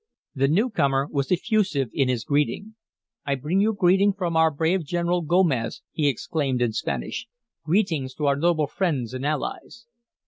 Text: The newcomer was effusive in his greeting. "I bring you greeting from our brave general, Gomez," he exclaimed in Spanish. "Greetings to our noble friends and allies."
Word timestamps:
The 0.33 0.47
newcomer 0.47 1.07
was 1.11 1.31
effusive 1.31 1.89
in 1.93 2.07
his 2.09 2.23
greeting. 2.25 2.73
"I 3.23 3.35
bring 3.35 3.61
you 3.61 3.71
greeting 3.73 4.13
from 4.13 4.35
our 4.35 4.49
brave 4.49 4.83
general, 4.83 5.21
Gomez," 5.21 5.83
he 5.91 6.07
exclaimed 6.07 6.59
in 6.59 6.73
Spanish. 6.73 7.27
"Greetings 7.65 8.15
to 8.15 8.25
our 8.25 8.35
noble 8.35 8.65
friends 8.65 9.13
and 9.13 9.23
allies." 9.23 9.85